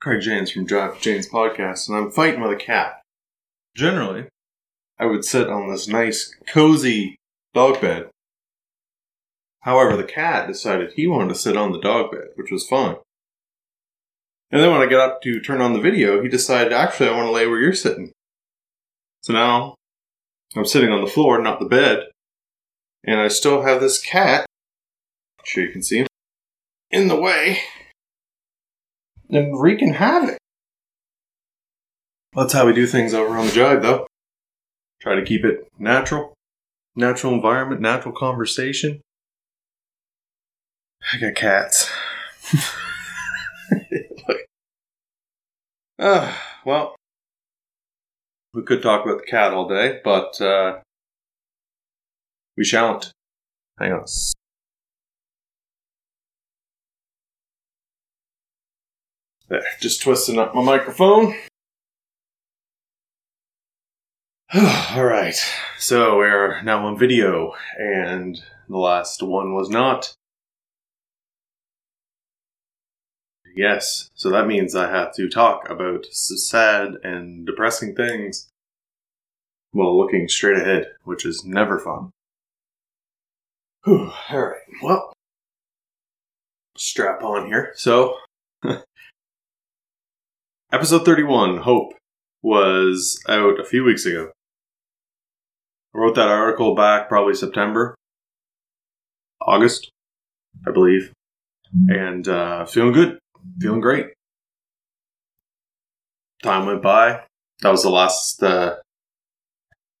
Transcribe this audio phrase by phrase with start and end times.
[0.00, 3.02] Craig James from Drive James Podcast, and I'm fighting with a cat.
[3.76, 4.28] Generally,
[4.98, 7.16] I would sit on this nice, cozy
[7.52, 8.08] dog bed.
[9.60, 12.96] However, the cat decided he wanted to sit on the dog bed, which was fine.
[14.50, 17.14] And then when I got up to turn on the video, he decided, actually, I
[17.14, 18.10] want to lay where you're sitting.
[19.20, 19.74] So now
[20.56, 22.04] I'm sitting on the floor, not the bed,
[23.04, 24.46] and I still have this cat.
[25.38, 26.06] I'm sure you can see him
[26.90, 27.60] in the way
[29.32, 30.36] and wreaking havoc.
[32.34, 34.06] That's how we do things over on the Jive, though.
[35.00, 36.34] Try to keep it natural,
[36.94, 39.00] natural environment, natural conversation.
[41.12, 41.90] I got cats.
[45.98, 46.94] uh, well,
[48.52, 50.80] we could talk about the cat all day, but uh,
[52.56, 53.12] we shan't.
[53.78, 54.04] Hang on.
[59.50, 61.34] There, just twisting up my microphone.
[64.54, 65.34] All right,
[65.76, 70.14] so we're now on video, and the last one was not.
[73.56, 78.48] Yes, so that means I have to talk about sad and depressing things
[79.72, 82.12] while looking straight ahead, which is never fun.
[83.84, 85.12] Whew, all right, well,
[86.76, 87.72] strap on here.
[87.74, 88.16] So,
[90.72, 91.94] episode 31, Hope,
[92.42, 94.30] was out a few weeks ago.
[95.94, 97.94] I wrote that article back probably September,
[99.42, 99.90] August,
[100.66, 101.12] I believe,
[101.88, 103.18] and uh, feeling good,
[103.60, 104.06] feeling great.
[106.42, 107.22] Time went by.
[107.62, 108.76] That was the last uh,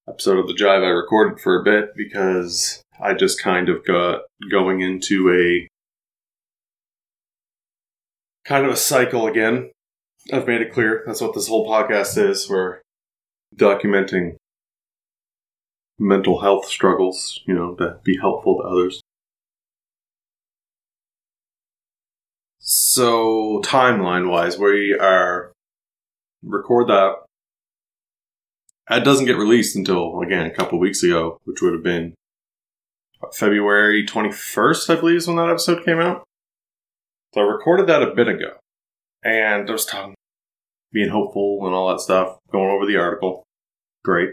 [0.08, 4.22] episode of the Jive I recorded for a bit because I just kind of got
[4.50, 5.68] going into a
[8.48, 9.70] kind of a cycle again.
[10.32, 12.48] I've made it clear that's what this whole podcast is.
[12.48, 12.80] We're
[13.56, 14.36] documenting
[15.98, 19.00] mental health struggles, you know, to be helpful to others.
[22.58, 25.52] So, timeline wise, we are
[26.42, 27.16] record that.
[28.88, 32.14] That doesn't get released until, again, a couple weeks ago, which would have been
[33.32, 36.24] February 21st, I believe, is when that episode came out.
[37.34, 38.59] So I recorded that a bit ago.
[39.22, 40.14] And I was talking,
[40.92, 43.44] being hopeful and all that stuff, going over the article.
[44.04, 44.30] Great.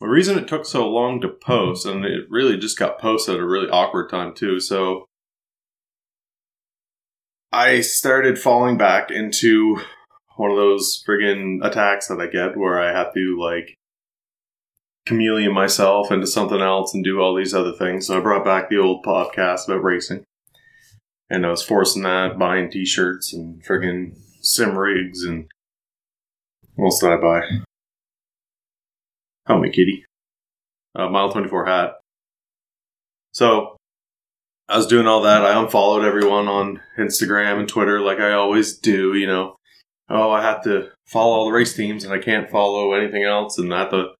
[0.00, 3.40] The reason it took so long to post, and it really just got posted at
[3.40, 5.06] a really awkward time too, so
[7.52, 9.80] I started falling back into
[10.36, 13.76] one of those friggin' attacks that I get where I have to like
[15.06, 18.06] chameleon myself into something else and do all these other things.
[18.08, 20.24] So I brought back the old podcast about racing.
[21.34, 25.46] And I was forcing that, buying t shirts and friggin' sim rigs and
[26.76, 27.40] what else did I buy?
[29.46, 30.04] Help me, kitty.
[30.96, 31.94] Uh, A Mile 24 hat.
[33.32, 33.76] So
[34.68, 35.44] I was doing all that.
[35.44, 39.56] I unfollowed everyone on Instagram and Twitter like I always do, you know.
[40.08, 43.58] Oh, I have to follow all the race teams and I can't follow anything else
[43.58, 44.10] and I have to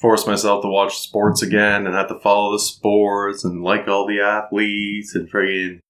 [0.00, 4.06] force myself to watch sports again and have to follow the sports and like all
[4.06, 5.80] the athletes and friggin'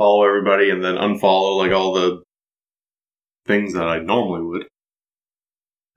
[0.00, 2.22] follow everybody and then unfollow like all the
[3.46, 4.66] things that I normally would.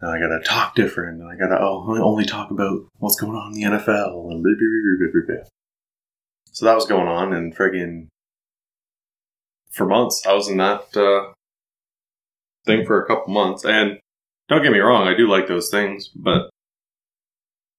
[0.02, 3.53] And I gotta talk different and I gotta oh, only talk about what's going on
[3.53, 4.52] in the NFL and blah,
[5.09, 5.44] blah, blah,
[6.52, 8.08] So that was going on and friggin'
[9.72, 10.25] for months.
[10.28, 11.31] I was in that uh,
[12.66, 13.63] thing for a couple months.
[13.63, 14.00] And
[14.50, 16.50] don't get me wrong, I do like those things, but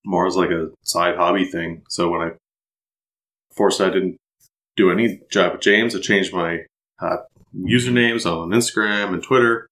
[0.06, 1.82] more as like a side hobby thing.
[1.90, 2.30] So when I
[3.54, 4.16] forced I didn't
[4.76, 6.60] do any Jive with James, I changed my
[7.00, 7.18] uh,
[7.54, 9.68] usernames on Instagram and Twitter,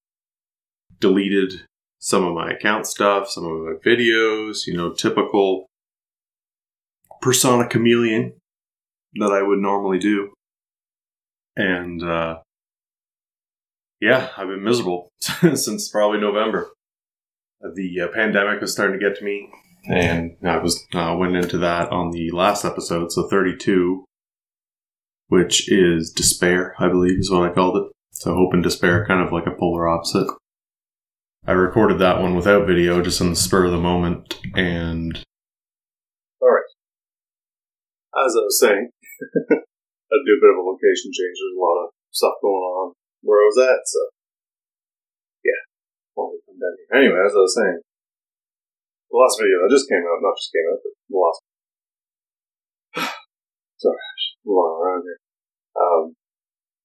[1.01, 1.53] deleted
[1.99, 5.67] some of my account stuff, some of my videos, you know, typical
[7.21, 8.35] persona chameleon
[9.15, 10.33] that I would normally do.
[11.57, 12.39] And uh,
[14.01, 16.71] yeah, I've been miserable since probably November.
[17.75, 19.49] The uh, pandemic was starting to get to me
[19.85, 24.05] and I was uh, went into that on the last episode, so 32,
[25.33, 27.89] which is despair, I believe is what I called it.
[28.11, 30.29] So hope and despair, kind of like a polar opposite.
[31.49, 35.17] I recorded that one without video, just in the spur of the moment, and
[36.37, 36.69] all right.
[38.13, 38.91] As I was saying,
[40.13, 41.41] I do a bit of a location change.
[41.41, 42.93] There's a lot of stuff going on
[43.25, 44.01] where I was at, so
[45.49, 45.65] yeah.
[46.93, 47.81] Anyway, as I was saying,
[49.09, 51.41] the last video that just came out, not just came out, but the last
[53.81, 53.97] sorry,
[54.45, 55.22] rolling around here.
[55.79, 56.15] Um,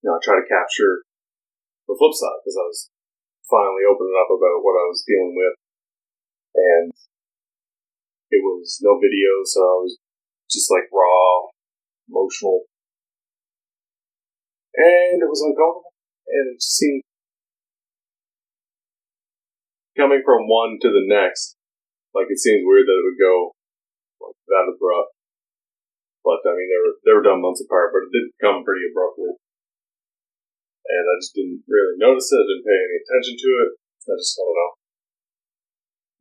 [0.01, 1.03] you know, I try to capture
[1.87, 2.79] the flip side because I was
[3.49, 5.55] finally opening up about what I was dealing with,
[6.55, 6.91] and
[8.31, 9.97] it was no video, so I was
[10.51, 11.51] just like raw,
[12.07, 12.67] emotional,
[14.75, 15.91] and it was uncomfortable,
[16.27, 17.03] and it just seemed
[19.97, 21.57] coming from one to the next,
[22.13, 23.51] like it seems weird that it would go
[24.21, 25.16] like that abrupt.
[26.27, 28.83] But I mean, they were they were done months apart, but it did come pretty
[28.91, 32.43] abruptly, and I just didn't really notice it.
[32.43, 33.71] Didn't pay any attention to it.
[34.11, 34.71] I just I don't know.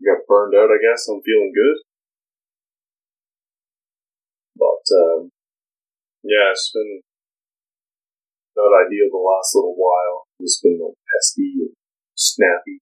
[0.07, 1.11] Got burned out, I guess.
[1.11, 1.79] I'm feeling good,
[4.55, 5.35] but um,
[6.23, 7.03] yeah, it's been
[8.55, 10.31] not ideal the last little while.
[10.39, 11.75] Just been like pesky and
[12.15, 12.79] snappy,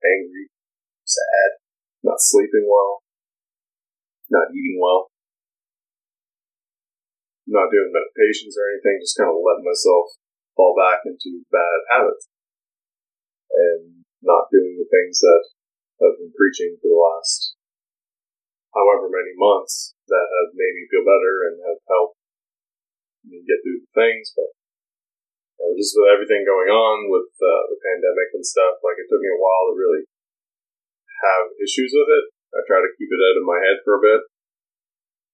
[0.00, 0.48] angry,
[1.04, 1.60] sad,
[2.00, 3.04] not sleeping well,
[4.32, 5.12] not eating well
[7.50, 10.14] not doing meditations or anything, just kind of letting myself
[10.54, 12.30] fall back into bad habits
[13.50, 15.42] and not doing the things that
[16.00, 17.58] I've been preaching for the last
[18.70, 22.18] however many months that have made me feel better and have helped
[23.26, 24.30] me get through the things.
[24.32, 24.50] But
[25.58, 29.10] you know, just with everything going on with uh, the pandemic and stuff, like it
[29.10, 30.04] took me a while to really
[31.26, 32.26] have issues with it.
[32.54, 34.22] I try to keep it out of my head for a bit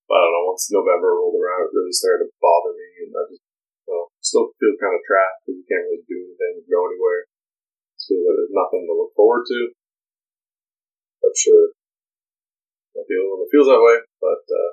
[0.06, 3.26] I don't know, once November rolled around, it really started to bother me, and I
[3.26, 3.42] just
[3.90, 7.26] well, still feel kind of trapped because you can't really do anything, go anywhere.
[7.26, 9.60] It like there's nothing to look forward to.
[11.26, 11.74] I'm sure
[12.94, 14.70] the only one that feels that way, but uh,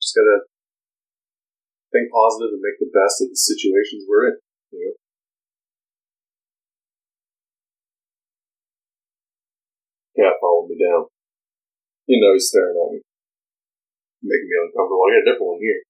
[0.00, 0.44] just gotta
[1.92, 4.36] think positive and make the best of the situations we're in.
[4.72, 4.96] You know.
[10.16, 11.08] Cat followed me down.
[12.04, 13.05] You know he's staring at me
[14.26, 15.02] making me uncomfortable.
[15.06, 15.80] I got a different one here.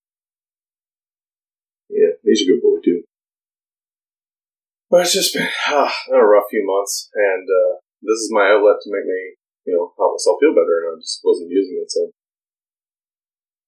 [1.91, 3.03] Yeah, he's a good boy too.
[4.91, 8.79] But it's just been ah, a rough few months, and uh, this is my outlet
[8.83, 9.23] to make me,
[9.67, 11.91] you know, help myself feel better, and I just wasn't using it.
[11.91, 12.11] So,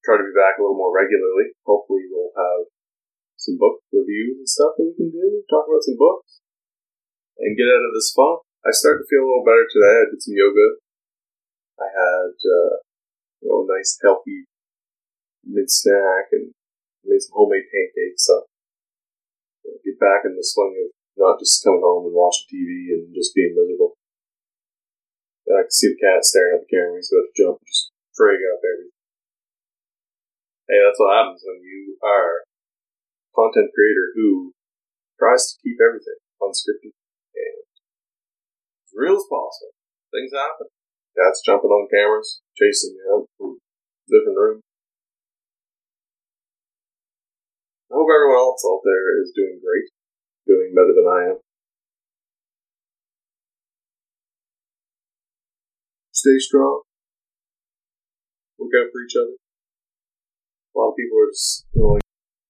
[0.04, 1.54] try to be back a little more regularly.
[1.66, 2.70] Hopefully, we'll have
[3.38, 5.42] some book reviews and stuff that we can do.
[5.50, 6.42] Talk about some books
[7.38, 8.42] and get out of this funk.
[8.66, 9.94] I started to feel a little better today.
[10.02, 10.82] I did some yoga.
[11.78, 12.74] I had, uh,
[13.38, 14.47] you know, a nice healthy
[15.48, 16.52] mid snack and
[17.04, 18.28] made some homemade pancakes.
[18.28, 18.44] So
[19.64, 22.92] you know, get back in the swing of not just coming home and watching TV
[22.92, 23.96] and just being miserable.
[25.48, 27.00] I can see the cat staring at the camera.
[27.00, 28.92] He's about to jump, just frag up everything.
[30.68, 34.52] Hey, that's what happens when you are a content creator who
[35.16, 37.64] tries to keep everything unscripted and
[38.84, 39.72] as real as possible.
[40.12, 40.68] Things happen.
[41.16, 43.56] Cats jumping on cameras, chasing you out from
[44.12, 44.67] different rooms.
[47.88, 49.88] I hope everyone else out there is doing great,
[50.46, 51.38] doing better than I am.
[56.12, 56.82] Stay strong.
[58.58, 59.40] Look out for each other.
[59.40, 62.02] A lot of people are just like,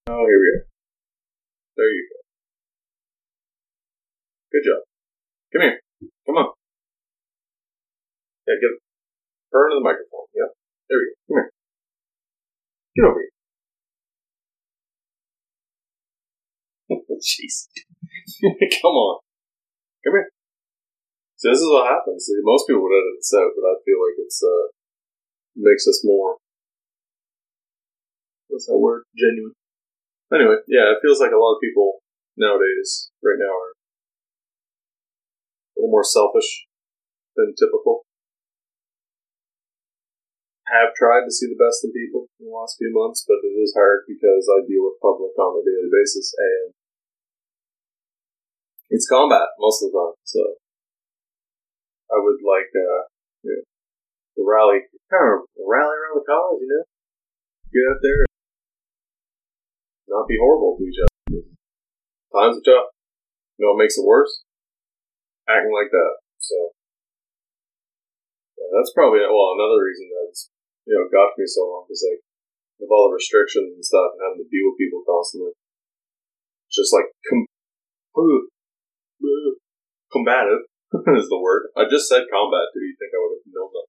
[0.08, 0.66] oh, here we are.
[1.76, 2.18] There you go.
[4.50, 4.82] Good job.
[5.52, 5.78] Come here.
[6.26, 6.50] Come on.
[8.48, 8.80] Yeah, get a
[9.54, 10.26] turn to the microphone.
[10.34, 10.50] Yeah.
[10.88, 11.14] There we go.
[11.28, 11.52] Come here.
[12.96, 13.37] Get over here.
[17.22, 17.68] Jeez.
[18.82, 19.20] Come on.
[20.04, 20.30] Come here.
[21.36, 22.26] So this is what happens.
[22.26, 24.72] See, most people would edit this out, but I feel like it's uh
[25.54, 26.38] makes us more
[28.48, 29.04] what's that word?
[29.14, 29.54] Genuine.
[30.34, 32.00] Anyway, yeah, it feels like a lot of people
[32.36, 33.76] nowadays, right now, are a
[35.78, 36.66] little more selfish
[37.36, 38.04] than typical.
[40.68, 43.56] Have tried to see the best in people in the last few months, but it
[43.56, 46.76] is hard because I deal with public on a daily basis, and
[48.90, 50.16] it's combat most of the time.
[50.24, 50.40] So
[52.08, 53.02] I would like uh,
[53.44, 54.80] you know, to rally,
[55.12, 56.84] kind of rally around the college, you know,
[57.72, 58.32] get out there, and
[60.08, 61.44] not be horrible to each other.
[62.32, 62.92] Times are tough.
[63.56, 64.44] You know what makes it worse?
[65.48, 66.12] Acting like that.
[66.38, 66.56] So
[68.56, 70.48] yeah, that's probably well another reason that's
[70.86, 72.22] you know got me so long is like
[72.78, 75.56] with all the restrictions and stuff and having to deal with people constantly.
[76.68, 77.48] It's just like com-
[80.14, 80.64] combative
[81.20, 81.68] is the word.
[81.76, 82.72] I just said combat.
[82.72, 83.88] Do you think I would have known that?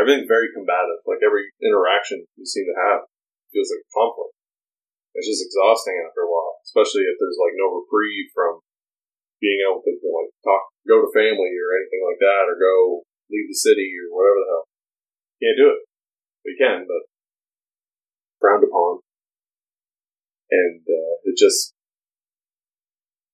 [0.00, 1.02] Everything's very combative.
[1.04, 3.04] Like every interaction you seem to have
[3.50, 4.34] feels like conflict.
[5.18, 8.62] It's just exhausting after a while, especially if there's like no reprieve from
[9.42, 13.50] being able to like talk, go to family or anything like that, or go leave
[13.50, 14.66] the city or whatever the hell.
[15.42, 15.80] Can't do it.
[16.46, 17.02] We can, but
[18.38, 19.02] frowned upon.
[20.50, 21.74] And uh, it just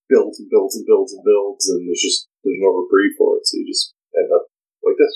[0.09, 3.47] builds and builds and builds and builds, and there's just there's no reprieve for it.
[3.47, 4.47] So you just end up
[4.83, 5.15] like this.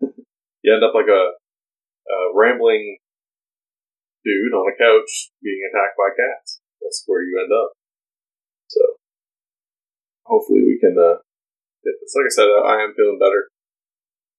[0.62, 2.98] you end up like a, a rambling
[4.24, 6.60] dude on a couch being attacked by cats.
[6.80, 7.74] That's where you end up.
[8.68, 8.80] So
[10.24, 10.96] hopefully we can.
[10.96, 11.20] Uh,
[11.82, 13.48] it's like I said, I am feeling better.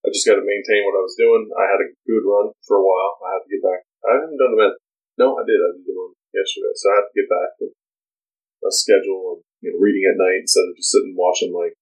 [0.01, 1.45] I just got to maintain what I was doing.
[1.53, 3.21] I had a good run for a while.
[3.21, 3.85] I have to get back.
[4.01, 4.79] I haven't done a minute.
[5.17, 5.61] No, I did.
[5.61, 9.71] I did one yesterday, so I have to get back to a schedule and you
[9.71, 11.77] know, reading at night instead of just sitting watching like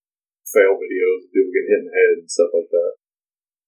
[0.45, 2.93] fail videos of people getting hit in the head and stuff like that.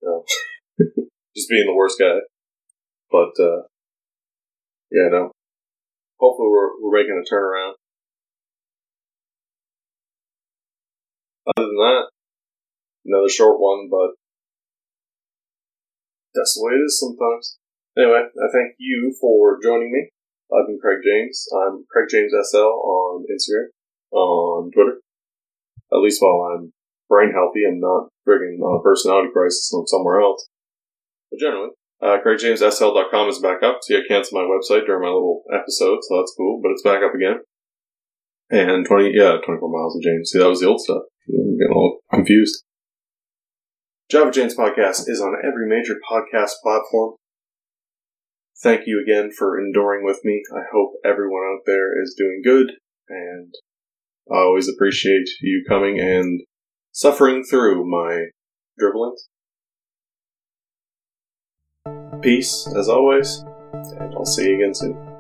[1.36, 2.20] Just being the worst guy.
[3.12, 3.64] But uh,
[4.92, 5.32] yeah, no.
[6.20, 7.74] Hopefully, we're we're making a turnaround.
[11.48, 12.04] Other than that,
[13.06, 14.14] another short one, but
[16.34, 17.58] that's the way it is sometimes.
[17.98, 20.10] Anyway, I thank you for joining me.
[20.54, 21.46] I've been Craig James.
[21.52, 23.72] I'm Craig James SL on Instagram,
[24.12, 25.00] on Twitter.
[25.92, 26.74] At least while I'm
[27.10, 30.48] brain healthy, I'm not frigging on a personality crisis I'm somewhere else.
[31.30, 31.70] But generally,
[32.02, 33.80] uh, CraigJamesSL.com is back up.
[33.84, 37.04] See, I canceled my website during my little episode, so that's cool, but it's back
[37.04, 37.40] up again.
[38.50, 40.32] And 20, yeah, 24 miles of James.
[40.32, 41.04] See, that was the old stuff.
[41.30, 42.64] I'm getting all confused.
[44.12, 47.16] Jive with James Podcast is on every major podcast platform.
[48.62, 50.44] Thank you again for enduring with me.
[50.54, 52.74] I hope everyone out there is doing good,
[53.08, 53.54] and
[54.30, 56.42] I always appreciate you coming and
[56.92, 58.26] suffering through my
[58.80, 59.28] dribblings.
[62.22, 65.11] Peace, as always, and I'll see you again soon.